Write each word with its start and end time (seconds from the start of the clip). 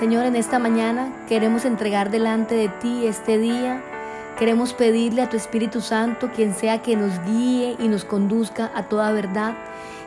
Señor, 0.00 0.24
en 0.24 0.34
esta 0.34 0.58
mañana 0.58 1.12
queremos 1.28 1.66
entregar 1.66 2.10
delante 2.10 2.54
de 2.54 2.70
ti 2.70 3.06
este 3.06 3.36
día. 3.36 3.82
Queremos 4.38 4.72
pedirle 4.72 5.20
a 5.20 5.28
tu 5.28 5.36
Espíritu 5.36 5.82
Santo, 5.82 6.30
quien 6.34 6.54
sea 6.54 6.80
que 6.80 6.96
nos 6.96 7.22
guíe 7.26 7.76
y 7.78 7.86
nos 7.86 8.06
conduzca 8.06 8.72
a 8.74 8.84
toda 8.84 9.12
verdad 9.12 9.58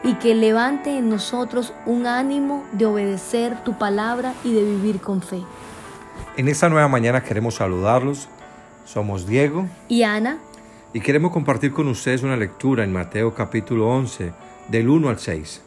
y 0.04 0.16
que 0.16 0.34
levante 0.34 0.98
en 0.98 1.10
nosotros 1.10 1.76
un 1.86 2.08
ánimo 2.08 2.66
de 2.72 2.88
obedecer 2.88 3.64
tu 3.64 3.78
palabra 3.78 4.34
y 4.44 4.52
de 4.52 4.64
vivir 4.64 5.00
con 5.00 5.22
fe. 5.22 5.44
En 6.38 6.48
esta 6.48 6.70
nueva 6.70 6.88
mañana 6.88 7.22
queremos 7.22 7.54
saludarlos. 7.54 8.30
Somos 8.86 9.28
Diego 9.28 9.68
y 9.90 10.02
Ana 10.02 10.40
y 10.92 11.02
queremos 11.02 11.32
compartir 11.32 11.72
con 11.72 11.88
ustedes 11.88 12.24
una 12.24 12.36
lectura 12.36 12.84
en 12.84 12.92
Mateo 12.92 13.36
capítulo 13.36 13.90
11 13.90 14.34
del 14.70 14.90
1 14.90 15.10
al 15.10 15.20
6. 15.20 15.62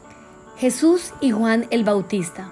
Jesús 0.57 1.13
y 1.21 1.31
Juan 1.31 1.65
el 1.69 1.85
Bautista. 1.85 2.51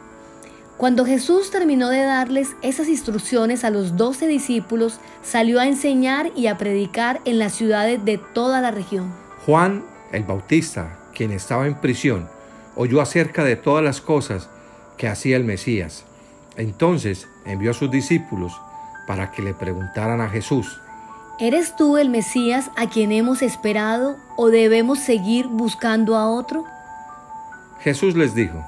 Cuando 0.78 1.06
Jesús 1.06 1.52
terminó 1.52 1.90
de 1.90 2.04
darles 2.04 2.56
esas 2.62 2.90
instrucciones 2.90 3.64
a 3.64 3.70
los 3.70 3.96
doce 3.96 4.28
discípulos, 4.28 5.00
salió 5.24 5.62
a 5.62 5.68
enseñar 5.68 6.32
y 6.36 6.48
a 6.48 6.58
predicar 6.58 7.22
en 7.24 7.40
las 7.40 7.54
ciudades 7.54 8.04
de 8.04 8.18
toda 8.18 8.60
la 8.60 8.72
región. 8.72 9.14
Juan 9.46 9.86
el 10.12 10.24
Bautista, 10.24 11.00
quien 11.14 11.32
estaba 11.32 11.66
en 11.66 11.76
prisión, 11.76 12.28
oyó 12.76 13.00
acerca 13.00 13.46
de 13.46 13.56
todas 13.56 13.84
las 13.84 14.02
cosas 14.02 14.50
que 14.98 15.08
hacía 15.08 15.38
el 15.38 15.46
Mesías. 15.46 16.04
Entonces 16.58 17.28
envió 17.46 17.72
a 17.72 17.73
sus 17.73 17.90
discípulos 17.90 18.54
para 19.08 19.32
que 19.32 19.42
le 19.42 19.54
preguntaran 19.54 20.20
a 20.20 20.30
Jesús, 20.30 20.82
¿Eres 21.40 21.76
tú 21.76 21.98
el 21.98 22.10
Mesías 22.10 22.72
a 22.78 22.90
quien 22.90 23.12
hemos 23.12 23.42
esperado 23.42 24.16
o 24.38 24.50
debemos 24.50 25.00
seguir 25.00 25.48
buscando 25.48 26.16
a 26.16 26.30
otro? 26.30 26.66
Jesús 27.82 28.16
les 28.16 28.34
dijo, 28.34 28.66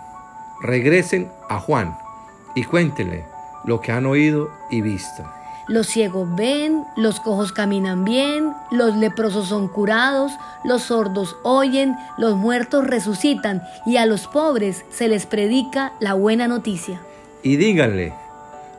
regresen 0.61 1.31
a 1.49 1.59
Juan 1.59 1.97
y 2.55 2.63
cuéntenle 2.63 3.25
lo 3.65 3.81
que 3.81 3.91
han 3.91 4.05
oído 4.05 4.49
y 4.69 4.81
visto. 4.81 5.23
Los 5.67 5.87
ciegos 5.87 6.33
ven, 6.33 6.85
los 6.95 7.19
cojos 7.19 7.51
caminan 7.51 8.05
bien, 8.05 8.53
los 8.71 8.95
leprosos 8.95 9.49
son 9.49 9.67
curados, 9.67 10.31
los 10.63 10.83
sordos 10.83 11.35
oyen, 11.43 11.97
los 12.17 12.37
muertos 12.37 12.87
resucitan 12.87 13.61
y 13.85 13.97
a 13.97 14.05
los 14.05 14.27
pobres 14.27 14.85
se 14.89 15.09
les 15.09 15.25
predica 15.25 15.91
la 15.99 16.13
buena 16.13 16.47
noticia. 16.47 17.01
Y 17.43 17.57
díganle, 17.57 18.13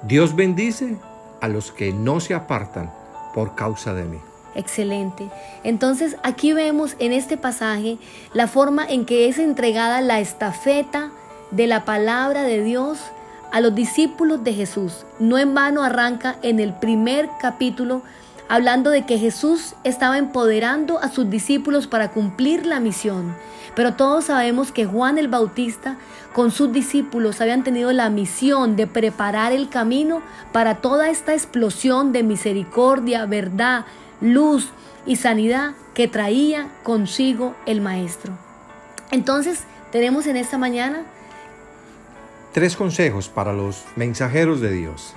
Dios 0.02 0.34
bendice 0.34 0.96
a 1.42 1.48
los 1.48 1.72
que 1.72 1.92
no 1.92 2.20
se 2.20 2.34
apartan 2.34 2.90
por 3.34 3.54
causa 3.54 3.92
de 3.92 4.04
mí. 4.04 4.18
Excelente. 4.54 5.28
Entonces 5.64 6.16
aquí 6.22 6.54
vemos 6.54 6.96
en 6.98 7.12
este 7.12 7.36
pasaje 7.36 7.98
la 8.32 8.48
forma 8.48 8.86
en 8.86 9.04
que 9.04 9.28
es 9.28 9.38
entregada 9.38 10.00
la 10.00 10.20
estafeta 10.20 11.10
de 11.50 11.66
la 11.66 11.84
palabra 11.84 12.42
de 12.42 12.62
Dios 12.62 12.98
a 13.52 13.60
los 13.60 13.74
discípulos 13.74 14.44
de 14.44 14.54
Jesús. 14.54 15.04
No 15.18 15.38
en 15.38 15.54
vano 15.54 15.82
arranca 15.82 16.36
en 16.42 16.60
el 16.60 16.74
primer 16.74 17.28
capítulo 17.40 18.02
hablando 18.48 18.90
de 18.90 19.04
que 19.04 19.18
Jesús 19.18 19.74
estaba 19.84 20.18
empoderando 20.18 20.98
a 20.98 21.08
sus 21.08 21.28
discípulos 21.28 21.86
para 21.86 22.10
cumplir 22.10 22.66
la 22.66 22.80
misión. 22.80 23.34
Pero 23.74 23.94
todos 23.94 24.24
sabemos 24.24 24.72
que 24.72 24.86
Juan 24.86 25.18
el 25.18 25.28
Bautista 25.28 25.96
con 26.32 26.50
sus 26.50 26.72
discípulos 26.72 27.40
habían 27.40 27.62
tenido 27.62 27.92
la 27.92 28.10
misión 28.10 28.74
de 28.76 28.86
preparar 28.86 29.52
el 29.52 29.68
camino 29.68 30.22
para 30.52 30.76
toda 30.76 31.10
esta 31.10 31.34
explosión 31.34 32.12
de 32.12 32.22
misericordia, 32.22 33.26
verdad, 33.26 33.84
luz 34.20 34.70
y 35.06 35.16
sanidad 35.16 35.72
que 35.94 36.08
traía 36.08 36.68
consigo 36.82 37.54
el 37.66 37.80
Maestro. 37.80 38.32
Entonces, 39.10 39.64
tenemos 39.92 40.26
en 40.26 40.36
esta 40.36 40.58
mañana 40.58 41.04
Tres 42.52 42.76
consejos 42.76 43.28
para 43.28 43.52
los 43.52 43.84
mensajeros 43.96 44.60
de 44.60 44.72
Dios. 44.72 45.14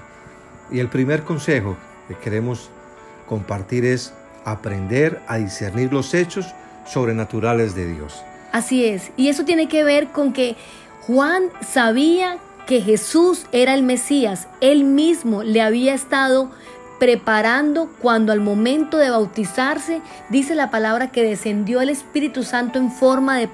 Y 0.69 0.79
el 0.79 0.89
primer 0.89 1.23
consejo 1.23 1.77
que 2.07 2.15
queremos 2.15 2.69
compartir 3.27 3.85
es 3.85 4.13
aprender 4.45 5.21
a 5.27 5.37
discernir 5.37 5.93
los 5.93 6.13
hechos 6.13 6.47
sobrenaturales 6.85 7.75
de 7.75 7.87
Dios. 7.93 8.21
Así 8.51 8.85
es, 8.85 9.11
y 9.15 9.29
eso 9.29 9.45
tiene 9.45 9.67
que 9.67 9.83
ver 9.83 10.07
con 10.07 10.33
que 10.33 10.57
Juan 11.01 11.43
sabía 11.65 12.37
que 12.67 12.81
Jesús 12.81 13.45
era 13.51 13.73
el 13.73 13.83
Mesías, 13.83 14.47
él 14.59 14.83
mismo 14.83 15.43
le 15.43 15.61
había 15.61 15.93
estado 15.93 16.51
preparando 16.99 17.89
cuando 17.99 18.31
al 18.31 18.41
momento 18.41 18.97
de 18.97 19.09
bautizarse, 19.09 20.01
dice 20.29 20.53
la 20.53 20.69
palabra 20.69 21.11
que 21.11 21.23
descendió 21.23 21.81
el 21.81 21.89
Espíritu 21.89 22.43
Santo 22.43 22.77
en 22.77 22.91
forma 22.91 23.39
de, 23.39 23.47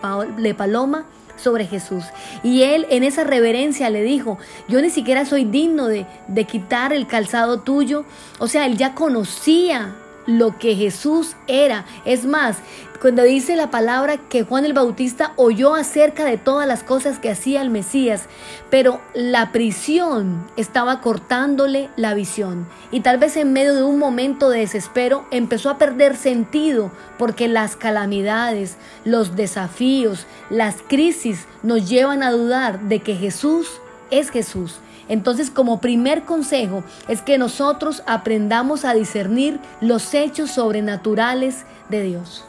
paloma 0.53 1.05
sobre 1.37 1.65
Jesús. 1.65 2.03
Y 2.43 2.63
él 2.63 2.85
en 2.89 3.03
esa 3.03 3.23
reverencia 3.23 3.89
le 3.89 4.03
dijo, 4.03 4.37
yo 4.67 4.81
ni 4.81 4.89
siquiera 4.89 5.25
soy 5.25 5.45
digno 5.45 5.87
de, 5.87 6.05
de 6.27 6.45
quitar 6.45 6.93
el 6.93 7.07
calzado 7.07 7.61
tuyo. 7.61 8.05
O 8.39 8.47
sea, 8.47 8.65
él 8.65 8.77
ya 8.77 8.93
conocía 8.93 9.95
lo 10.27 10.59
que 10.59 10.75
Jesús 10.75 11.35
era. 11.47 11.85
Es 12.05 12.25
más, 12.25 12.57
cuando 13.01 13.23
dice 13.23 13.55
la 13.55 13.71
palabra 13.71 14.17
que 14.17 14.43
Juan 14.43 14.65
el 14.65 14.73
Bautista 14.73 15.33
oyó 15.35 15.75
acerca 15.75 16.25
de 16.25 16.37
todas 16.37 16.67
las 16.67 16.83
cosas 16.83 17.17
que 17.17 17.31
hacía 17.31 17.61
el 17.61 17.69
Mesías, 17.69 18.25
pero 18.69 19.01
la 19.13 19.51
prisión 19.51 20.45
estaba 20.57 21.01
cortándole 21.01 21.89
la 21.95 22.13
visión. 22.13 22.67
Y 22.91 23.01
tal 23.01 23.17
vez 23.17 23.37
en 23.37 23.53
medio 23.53 23.73
de 23.73 23.83
un 23.83 23.97
momento 23.97 24.49
de 24.49 24.59
desespero 24.59 25.25
empezó 25.31 25.69
a 25.69 25.77
perder 25.77 26.15
sentido 26.15 26.91
porque 27.17 27.47
las 27.47 27.75
calamidades, 27.75 28.77
los 29.05 29.35
desafíos, 29.35 30.25
las 30.49 30.77
crisis 30.87 31.45
nos 31.63 31.87
llevan 31.87 32.23
a 32.23 32.31
dudar 32.31 32.81
de 32.81 32.99
que 32.99 33.15
Jesús 33.15 33.79
es 34.09 34.29
Jesús 34.29 34.79
entonces, 35.09 35.49
como 35.49 35.79
primer 35.79 36.23
consejo 36.23 36.83
es 37.07 37.21
que 37.21 37.37
nosotros 37.37 38.03
aprendamos 38.05 38.85
a 38.85 38.93
discernir 38.93 39.59
los 39.81 40.13
hechos 40.13 40.51
sobrenaturales 40.51 41.65
de 41.89 42.01
Dios. 42.03 42.45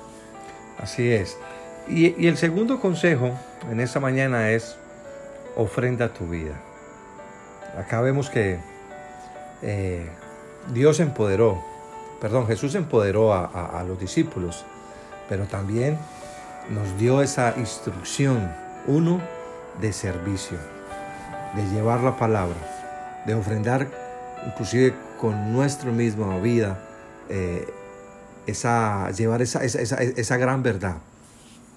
Así 0.79 1.11
es. 1.11 1.37
Y, 1.89 2.27
el 2.27 2.37
segundo 2.37 2.81
consejo 2.81 3.33
en 3.71 3.81
esta 3.81 4.01
mañana 4.01 4.51
es 4.51 4.77
ofrenda 5.57 6.13
tu 6.13 6.27
vida. 6.27 6.61
Acá 7.77 8.01
vemos 8.01 8.31
que 8.31 8.59
eh, 9.63 10.09
Dios 10.73 11.01
empoderó, 11.01 11.63
perdón, 12.21 12.47
Jesús 12.47 12.75
empoderó 12.75 13.33
a 13.33 13.85
los 13.87 13.99
discípulos, 13.99 14.65
pero 15.29 15.45
también 15.45 15.99
nos 16.71 16.99
dio 16.99 17.23
esa 17.23 17.55
instrucción, 17.57 18.53
uno, 18.87 19.21
de 19.81 19.93
servicio 19.93 20.78
de 21.55 21.67
llevar 21.75 22.01
la 22.01 22.17
palabra, 22.17 22.57
de 23.27 23.35
ofrendar 23.35 23.89
inclusive 24.47 24.95
con 25.21 25.53
nuestra 25.53 25.91
misma 25.91 26.39
vida, 26.39 26.79
eh, 27.29 27.67
esa, 28.47 29.11
llevar 29.11 29.43
esa, 29.43 29.65
esa, 29.65 29.97
esa 29.97 30.37
gran 30.37 30.63
verdad. 30.63 30.97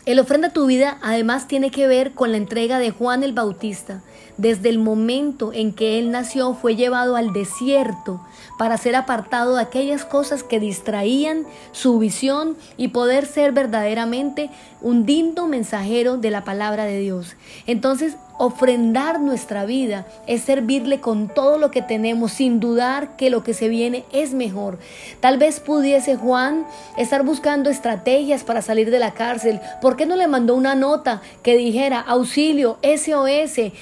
El 0.05 0.19
ofrenda 0.19 0.49
tu 0.49 0.65
vida 0.65 0.97
además 1.03 1.47
tiene 1.47 1.69
que 1.69 1.85
ver 1.85 2.13
con 2.13 2.31
la 2.31 2.37
entrega 2.37 2.79
de 2.79 2.89
Juan 2.89 3.23
el 3.23 3.33
Bautista. 3.33 4.01
Desde 4.37 4.69
el 4.69 4.79
momento 4.79 5.53
en 5.53 5.73
que 5.73 5.99
él 5.99 6.09
nació 6.09 6.55
fue 6.55 6.75
llevado 6.75 7.15
al 7.15 7.33
desierto 7.33 8.19
para 8.57 8.77
ser 8.77 8.95
apartado 8.95 9.55
de 9.55 9.61
aquellas 9.61 10.03
cosas 10.03 10.43
que 10.43 10.59
distraían 10.59 11.45
su 11.71 11.99
visión 11.99 12.57
y 12.77 12.87
poder 12.87 13.27
ser 13.27 13.51
verdaderamente 13.51 14.49
un 14.81 15.05
digno 15.05 15.47
mensajero 15.47 16.17
de 16.17 16.31
la 16.31 16.43
palabra 16.43 16.85
de 16.85 16.99
Dios. 16.99 17.35
Entonces 17.67 18.15
Ofrendar 18.43 19.19
nuestra 19.19 19.65
vida 19.65 20.07
es 20.25 20.41
servirle 20.41 20.99
con 20.99 21.27
todo 21.27 21.59
lo 21.59 21.69
que 21.69 21.83
tenemos 21.83 22.31
sin 22.31 22.59
dudar 22.59 23.15
que 23.15 23.29
lo 23.29 23.43
que 23.43 23.53
se 23.53 23.67
viene 23.67 24.03
es 24.11 24.33
mejor. 24.33 24.79
Tal 25.19 25.37
vez 25.37 25.59
pudiese 25.59 26.15
Juan 26.15 26.65
estar 26.97 27.21
buscando 27.21 27.69
estrategias 27.69 28.43
para 28.43 28.63
salir 28.63 28.89
de 28.89 28.97
la 28.97 29.11
cárcel. 29.11 29.61
¿Por 29.79 29.95
qué 29.95 30.07
no 30.07 30.15
le 30.15 30.27
mandó 30.27 30.55
una 30.55 30.73
nota 30.73 31.21
que 31.43 31.55
dijera 31.55 31.99
auxilio, 31.99 32.79
SOS? 32.81 33.73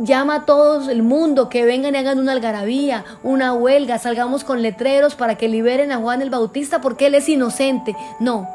Llama 0.00 0.34
a 0.34 0.44
todo 0.46 0.90
el 0.90 1.04
mundo 1.04 1.48
que 1.48 1.64
vengan 1.64 1.94
y 1.94 1.98
hagan 1.98 2.18
una 2.18 2.32
algarabía, 2.32 3.04
una 3.22 3.54
huelga, 3.54 4.00
salgamos 4.00 4.42
con 4.42 4.62
letreros 4.62 5.14
para 5.14 5.36
que 5.36 5.46
liberen 5.46 5.92
a 5.92 5.98
Juan 5.98 6.22
el 6.22 6.30
Bautista 6.30 6.80
porque 6.80 7.06
él 7.06 7.14
es 7.14 7.28
inocente. 7.28 7.94
No, 8.18 8.48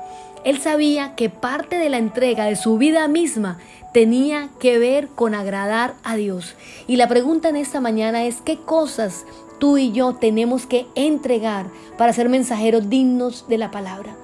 él 0.43 0.59
sabía 0.59 1.15
que 1.15 1.29
parte 1.29 1.77
de 1.77 1.89
la 1.89 1.97
entrega 1.97 2.45
de 2.45 2.55
su 2.55 2.77
vida 2.77 3.07
misma 3.07 3.59
tenía 3.93 4.49
que 4.59 4.77
ver 4.77 5.07
con 5.07 5.35
agradar 5.35 5.93
a 6.03 6.15
Dios. 6.15 6.55
Y 6.87 6.97
la 6.97 7.07
pregunta 7.07 7.49
en 7.49 7.55
esta 7.55 7.79
mañana 7.79 8.25
es, 8.25 8.41
¿qué 8.41 8.57
cosas 8.57 9.25
tú 9.59 9.77
y 9.77 9.91
yo 9.91 10.15
tenemos 10.15 10.65
que 10.65 10.85
entregar 10.95 11.67
para 11.97 12.11
ser 12.11 12.27
mensajeros 12.27 12.89
dignos 12.89 13.47
de 13.47 13.57
la 13.57 13.71
palabra? 13.71 14.15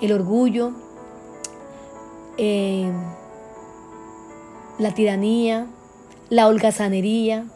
El 0.00 0.12
orgullo, 0.12 0.72
eh, 2.36 2.92
la 4.78 4.94
tiranía, 4.94 5.66
la 6.28 6.46
holgazanería, 6.46 7.46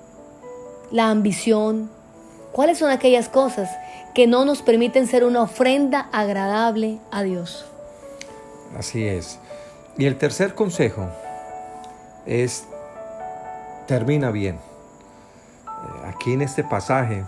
la 0.90 1.10
ambición. 1.10 1.90
¿Cuáles 2.52 2.78
son 2.78 2.90
aquellas 2.90 3.28
cosas 3.28 3.70
que 4.14 4.26
no 4.26 4.44
nos 4.44 4.62
permiten 4.62 5.06
ser 5.06 5.24
una 5.24 5.42
ofrenda 5.42 6.08
agradable 6.12 6.98
a 7.10 7.22
Dios? 7.22 7.66
Así 8.78 9.06
es. 9.06 9.38
Y 9.98 10.06
el 10.06 10.16
tercer 10.16 10.54
consejo 10.54 11.08
es, 12.26 12.66
termina 13.86 14.30
bien. 14.30 14.56
Eh, 14.56 16.08
aquí 16.08 16.32
en 16.32 16.42
este 16.42 16.64
pasaje, 16.64 17.24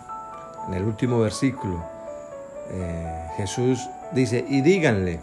en 0.68 0.74
el 0.74 0.84
último 0.84 1.20
versículo, 1.20 1.82
eh, 2.70 3.28
Jesús 3.36 3.88
dice, 4.12 4.44
y 4.48 4.60
díganle, 4.60 5.20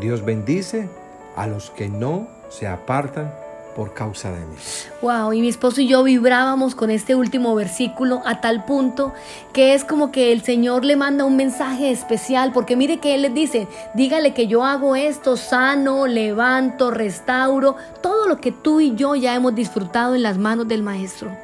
Dios 0.00 0.24
bendice 0.24 0.88
a 1.36 1.46
los 1.46 1.70
que 1.70 1.88
no 1.88 2.28
se 2.48 2.66
apartan 2.66 3.32
por 3.76 3.92
causa 3.92 4.30
de 4.30 4.40
mí. 4.40 4.56
Wow, 5.02 5.34
y 5.34 5.42
mi 5.42 5.48
esposo 5.48 5.82
y 5.82 5.86
yo 5.86 6.02
vibrábamos 6.02 6.74
con 6.74 6.90
este 6.90 7.14
último 7.14 7.54
versículo 7.54 8.22
a 8.24 8.40
tal 8.40 8.64
punto 8.64 9.12
que 9.52 9.74
es 9.74 9.84
como 9.84 10.10
que 10.10 10.32
el 10.32 10.42
Señor 10.42 10.86
le 10.86 10.96
manda 10.96 11.26
un 11.26 11.36
mensaje 11.36 11.90
especial, 11.90 12.52
porque 12.52 12.74
mire 12.74 12.98
que 12.98 13.14
Él 13.14 13.22
les 13.22 13.34
dice, 13.34 13.68
dígale 13.92 14.32
que 14.32 14.46
yo 14.46 14.64
hago 14.64 14.96
esto, 14.96 15.36
sano, 15.36 16.06
levanto, 16.06 16.90
restauro, 16.90 17.76
todo 18.02 18.26
lo 18.26 18.40
que 18.40 18.50
tú 18.50 18.80
y 18.80 18.94
yo 18.94 19.14
ya 19.14 19.34
hemos 19.34 19.54
disfrutado 19.54 20.14
en 20.14 20.22
las 20.22 20.38
manos 20.38 20.66
del 20.66 20.82
Maestro. 20.82 21.36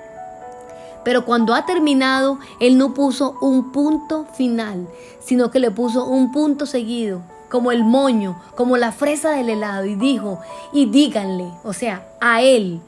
Pero 1.05 1.26
cuando 1.26 1.55
ha 1.55 1.67
terminado, 1.67 2.38
Él 2.61 2.78
no 2.78 2.94
puso 2.94 3.37
un 3.43 3.73
punto 3.73 4.25
final, 4.35 4.88
sino 5.20 5.50
que 5.50 5.58
le 5.58 5.70
puso 5.70 6.06
un 6.06 6.32
punto 6.32 6.64
seguido 6.64 7.20
como 7.52 7.70
el 7.70 7.84
moño, 7.84 8.40
como 8.54 8.78
la 8.78 8.93
fresa 8.93 9.32
del 9.32 9.50
helado, 9.50 9.84
y 9.84 9.94
dijo, 9.94 10.40
y 10.72 10.87
díganle, 10.87 11.50
o 11.64 11.75
sea, 11.75 12.08
a 12.19 12.40
él, 12.40 12.81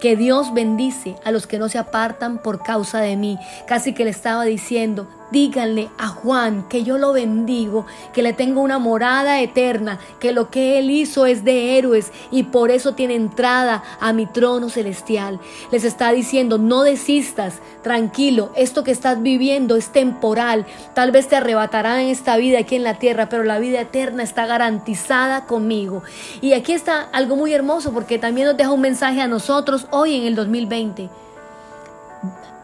que 0.00 0.14
Dios 0.14 0.54
bendice 0.54 1.16
a 1.24 1.32
los 1.32 1.48
que 1.48 1.58
no 1.58 1.68
se 1.68 1.78
apartan 1.78 2.38
por 2.38 2.62
causa 2.62 3.00
de 3.00 3.16
mí. 3.16 3.36
Casi 3.66 3.94
que 3.94 4.04
le 4.04 4.10
estaba 4.10 4.44
diciendo, 4.44 5.08
díganle 5.32 5.90
a 5.98 6.08
Juan 6.08 6.68
que 6.68 6.84
yo 6.84 6.98
lo 6.98 7.12
bendigo, 7.12 7.86
que 8.12 8.22
le 8.22 8.32
tengo 8.32 8.60
una 8.60 8.78
morada 8.78 9.40
eterna, 9.40 9.98
que 10.20 10.32
lo 10.32 10.50
que 10.50 10.78
él 10.78 10.90
hizo 10.90 11.26
es 11.26 11.44
de 11.44 11.78
héroes 11.78 12.12
y 12.30 12.44
por 12.44 12.70
eso 12.70 12.94
tiene 12.94 13.14
entrada 13.14 13.82
a 13.98 14.12
mi 14.12 14.26
trono 14.26 14.68
celestial. 14.68 15.40
Les 15.72 15.84
está 15.84 16.12
diciendo, 16.12 16.58
no 16.58 16.82
desistas, 16.82 17.60
tranquilo, 17.82 18.52
esto 18.54 18.84
que 18.84 18.92
estás 18.92 19.20
viviendo 19.22 19.76
es 19.76 19.88
temporal, 19.88 20.66
tal 20.94 21.10
vez 21.10 21.26
te 21.28 21.36
arrebatarán 21.36 22.00
en 22.00 22.08
esta 22.08 22.36
vida 22.36 22.60
aquí 22.60 22.76
en 22.76 22.84
la 22.84 22.98
tierra, 22.98 23.28
pero 23.28 23.42
la 23.42 23.58
vida 23.58 23.80
eterna 23.80 24.22
está 24.22 24.46
garantizada 24.46 25.46
conmigo. 25.46 26.02
Y 26.40 26.52
aquí 26.52 26.72
está 26.72 27.08
algo 27.12 27.36
muy 27.36 27.52
hermoso 27.52 27.92
porque 27.92 28.18
también 28.18 28.46
nos 28.46 28.56
deja 28.56 28.70
un 28.70 28.80
mensaje 28.80 29.20
a 29.20 29.28
nosotros 29.28 29.86
hoy 29.90 30.16
en 30.16 30.24
el 30.24 30.34
2020. 30.34 31.08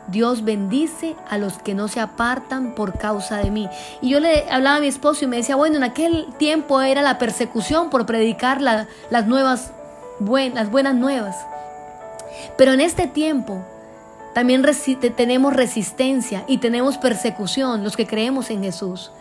Dios 0.08 0.42
bendice 0.42 1.16
a 1.28 1.38
los 1.38 1.58
que 1.58 1.74
no 1.74 1.88
se 1.88 2.00
apartan 2.00 2.74
por 2.74 2.98
causa 2.98 3.38
de 3.38 3.50
mí. 3.50 3.68
Y 4.00 4.10
yo 4.10 4.20
le 4.20 4.50
hablaba 4.50 4.76
a 4.76 4.80
mi 4.80 4.88
esposo 4.88 5.24
y 5.24 5.28
me 5.28 5.36
decía, 5.36 5.56
bueno, 5.56 5.76
en 5.76 5.84
aquel 5.84 6.26
tiempo 6.38 6.80
era 6.80 7.02
la 7.02 7.18
persecución 7.18 7.90
por 7.90 8.06
predicar 8.06 8.60
las 8.60 9.26
nuevas, 9.26 9.72
las 10.20 10.70
buenas 10.70 10.94
nuevas. 10.94 11.36
Pero 12.56 12.72
en 12.72 12.80
este 12.80 13.06
tiempo 13.06 13.64
también 14.34 14.64
tenemos 15.16 15.52
resistencia 15.52 16.44
y 16.46 16.58
tenemos 16.58 16.96
persecución, 16.98 17.84
los 17.84 17.96
que 17.96 18.06
creemos 18.06 18.50
en 18.50 18.62
Jesús. 18.62 19.12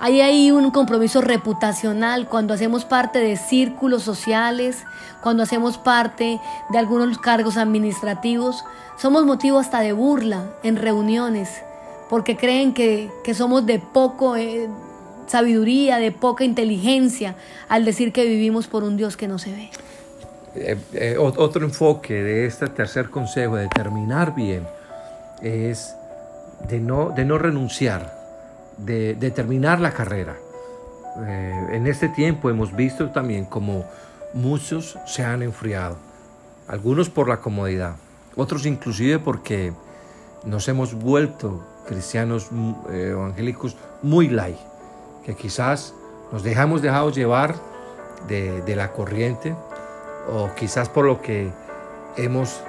Hay 0.00 0.20
ahí 0.20 0.52
un 0.52 0.70
compromiso 0.70 1.20
reputacional 1.20 2.28
cuando 2.28 2.54
hacemos 2.54 2.84
parte 2.84 3.18
de 3.18 3.36
círculos 3.36 4.04
sociales, 4.04 4.84
cuando 5.22 5.42
hacemos 5.42 5.76
parte 5.76 6.40
de 6.70 6.78
algunos 6.78 7.18
cargos 7.18 7.56
administrativos. 7.56 8.64
Somos 8.96 9.24
motivo 9.24 9.58
hasta 9.58 9.80
de 9.80 9.92
burla 9.92 10.44
en 10.62 10.76
reuniones, 10.76 11.62
porque 12.08 12.36
creen 12.36 12.74
que, 12.74 13.10
somos 13.34 13.66
de 13.66 13.80
poco 13.80 14.36
eh, 14.36 14.68
sabiduría, 15.26 15.98
de 15.98 16.12
poca 16.12 16.44
inteligencia, 16.44 17.34
al 17.68 17.84
decir 17.84 18.12
que 18.12 18.24
vivimos 18.24 18.68
por 18.68 18.84
un 18.84 18.96
Dios 18.96 19.16
que 19.16 19.26
no 19.26 19.40
se 19.40 19.50
ve. 19.50 19.70
Eh, 20.54 20.76
eh, 20.92 21.16
otro 21.18 21.64
enfoque 21.64 22.14
de 22.14 22.46
este 22.46 22.68
tercer 22.68 23.10
consejo, 23.10 23.56
de 23.56 23.66
terminar 23.66 24.32
bien, 24.36 24.64
es 25.42 25.96
de 26.68 26.78
no, 26.78 27.10
de 27.10 27.24
no 27.24 27.36
renunciar 27.36 28.17
de, 28.78 29.32
terminar 29.34 29.80
la 29.80 29.92
carrera. 29.92 30.36
Eh, 31.26 31.66
en 31.72 31.86
este 31.86 32.08
tiempo 32.08 32.50
hemos 32.50 32.74
visto 32.74 33.10
también 33.10 33.44
como 33.44 33.84
muchos 34.34 34.98
se 35.06 35.24
han 35.24 35.42
enfriado, 35.42 35.96
algunos 36.68 37.10
por 37.10 37.28
la 37.28 37.38
comodidad, 37.38 37.96
otros 38.36 38.66
inclusive 38.66 39.18
porque 39.18 39.72
nos 40.44 40.68
hemos 40.68 40.94
vuelto 40.94 41.66
cristianos 41.86 42.48
eh, 42.90 43.08
evangélicos 43.12 43.76
muy 44.02 44.28
light, 44.28 44.58
que 45.24 45.34
quizás 45.34 45.94
nos 46.30 46.42
dejamos 46.42 46.82
dejados 46.82 47.16
llevar 47.16 47.56
de, 48.28 48.62
de 48.62 48.76
la 48.76 48.92
corriente 48.92 49.54
o 50.30 50.50
quizás 50.54 50.88
por 50.88 51.06
lo 51.06 51.20
que 51.22 51.50
hemos 52.16 52.62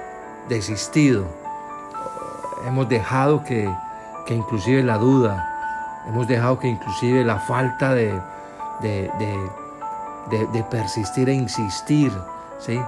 desistido, 0.48 1.26
hemos 2.66 2.88
dejado 2.88 3.44
que, 3.44 3.72
que 4.26 4.34
inclusive 4.34 4.82
la 4.82 4.98
duda, 4.98 5.49
Hemos 6.06 6.26
dejado 6.26 6.58
que 6.58 6.68
inclusive 6.68 7.24
la 7.24 7.38
falta 7.38 7.94
de, 7.94 8.20
de, 8.80 9.10
persistir 10.70 11.28
e 11.28 11.34
insistir 11.34 12.12
¿sí? 12.58 12.80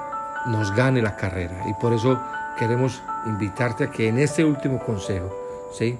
nos 0.46 0.74
gane 0.74 1.02
la 1.02 1.16
carrera. 1.16 1.64
Y 1.68 1.74
por 1.74 1.92
eso 1.92 2.18
queremos 2.58 3.02
invitarte 3.26 3.84
a 3.84 3.90
que 3.90 4.08
en 4.08 4.18
este 4.18 4.44
último 4.44 4.78
consejo 4.78 5.34
¿sí? 5.72 5.98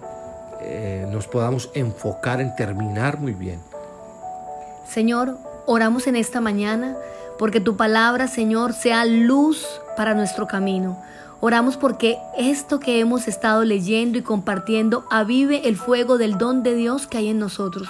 Eh, 0.60 1.06
nos 1.10 1.26
podamos 1.26 1.70
enfocar 1.74 2.40
en 2.40 2.54
terminar 2.54 3.18
muy 3.18 3.32
bien. 3.32 3.60
Señor, 4.86 5.36
oramos 5.66 6.06
en 6.06 6.16
esta 6.16 6.40
mañana 6.40 6.96
porque 7.38 7.60
tu 7.60 7.76
palabra, 7.76 8.28
Señor, 8.28 8.72
sea 8.72 9.04
luz 9.04 9.66
para 9.96 10.14
nuestro 10.14 10.46
camino. 10.46 10.96
Oramos 11.44 11.76
porque 11.76 12.18
esto 12.38 12.78
que 12.78 13.00
hemos 13.00 13.26
estado 13.26 13.64
leyendo 13.64 14.16
y 14.16 14.22
compartiendo 14.22 15.04
avive 15.10 15.68
el 15.68 15.76
fuego 15.76 16.16
del 16.16 16.38
don 16.38 16.62
de 16.62 16.76
Dios 16.76 17.08
que 17.08 17.18
hay 17.18 17.30
en 17.30 17.40
nosotros. 17.40 17.88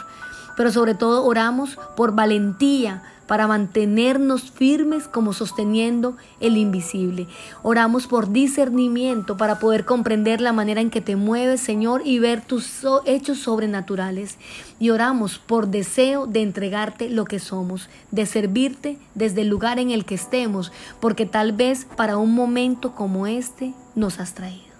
Pero 0.56 0.72
sobre 0.72 0.94
todo 0.94 1.22
oramos 1.26 1.78
por 1.94 2.14
valentía 2.14 3.02
para 3.32 3.46
mantenernos 3.46 4.50
firmes 4.50 5.08
como 5.08 5.32
sosteniendo 5.32 6.18
el 6.40 6.58
invisible. 6.58 7.26
Oramos 7.62 8.06
por 8.06 8.30
discernimiento 8.30 9.38
para 9.38 9.58
poder 9.58 9.86
comprender 9.86 10.42
la 10.42 10.52
manera 10.52 10.82
en 10.82 10.90
que 10.90 11.00
te 11.00 11.16
mueves, 11.16 11.62
Señor, 11.62 12.02
y 12.04 12.18
ver 12.18 12.42
tus 12.42 12.82
hechos 13.06 13.38
sobrenaturales. 13.38 14.36
Y 14.78 14.90
oramos 14.90 15.38
por 15.38 15.68
deseo 15.68 16.26
de 16.26 16.42
entregarte 16.42 17.08
lo 17.08 17.24
que 17.24 17.38
somos, 17.38 17.88
de 18.10 18.26
servirte 18.26 18.98
desde 19.14 19.40
el 19.40 19.48
lugar 19.48 19.78
en 19.78 19.92
el 19.92 20.04
que 20.04 20.16
estemos, 20.16 20.70
porque 21.00 21.24
tal 21.24 21.52
vez 21.52 21.86
para 21.96 22.18
un 22.18 22.34
momento 22.34 22.94
como 22.94 23.26
este 23.26 23.72
nos 23.94 24.20
has 24.20 24.34
traído. 24.34 24.74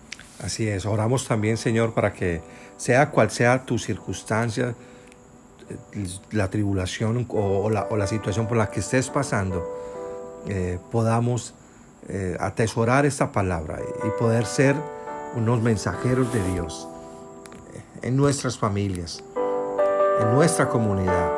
Así 0.44 0.68
es, 0.68 0.85
oramos 0.85 1.26
también, 1.26 1.56
Señor, 1.56 1.94
para 1.94 2.12
que 2.12 2.42
sea 2.76 3.12
cual 3.12 3.30
sea 3.30 3.64
tu 3.64 3.78
circunstancia, 3.78 4.75
la 6.31 6.49
tribulación 6.49 7.26
o, 7.29 7.71
la, 7.71 8.07
situación 8.07 8.47
por 8.47 8.57
la 8.57 8.71
que 8.71 8.81
estés 8.81 9.11
pasando, 9.11 9.67
eh, 10.47 10.79
podamos 10.91 11.55
eh, 12.09 12.37
atesorar 12.41 13.07
esta 13.07 13.33
palabra 13.33 13.79
y 14.05 14.11
poder 14.19 14.47
ser 14.47 14.76
unos 15.37 15.62
mensajeros 15.62 16.33
de 16.33 16.52
Dios 16.52 16.88
en 18.02 18.17
nuestras 18.17 18.59
familias, 18.59 19.23
en 20.21 20.35
nuestra 20.35 20.69
comunidad, 20.69 21.31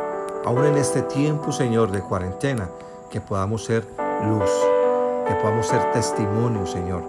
aún 0.44 0.64
en 0.64 0.76
este 0.76 1.02
tiempo, 1.02 1.52
Señor, 1.52 1.92
de 1.92 2.00
cuarentena, 2.00 2.70
que 3.10 3.20
podamos 3.20 3.64
ser 3.64 3.86
luz, 4.26 4.50
que 5.28 5.34
podamos 5.34 5.66
ser 5.66 5.92
testimonio, 5.92 6.66
Señor, 6.66 7.02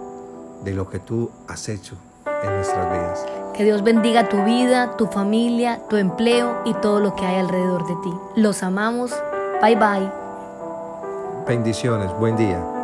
de 0.62 0.74
lo 0.74 0.88
que 0.88 0.98
tú 0.98 1.30
has 1.48 1.68
hecho 1.68 1.96
en 2.42 2.54
nuestras 2.54 2.92
vidas. 2.92 3.45
Que 3.56 3.64
Dios 3.64 3.82
bendiga 3.82 4.28
tu 4.28 4.44
vida, 4.44 4.96
tu 4.98 5.06
familia, 5.06 5.80
tu 5.88 5.96
empleo 5.96 6.60
y 6.66 6.74
todo 6.74 7.00
lo 7.00 7.16
que 7.16 7.24
hay 7.24 7.36
alrededor 7.36 7.86
de 7.86 7.94
ti. 8.02 8.12
Los 8.34 8.62
amamos. 8.62 9.12
Bye 9.62 9.76
bye. 9.76 10.12
Bendiciones. 11.46 12.12
Buen 12.18 12.36
día. 12.36 12.75